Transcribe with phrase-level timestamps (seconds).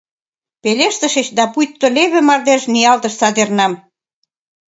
[0.61, 3.73] Пелештышыч, да пуйто леве мардеж ниялтыш садернам.